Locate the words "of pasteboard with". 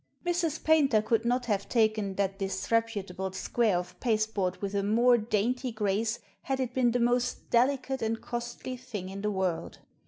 3.77-4.73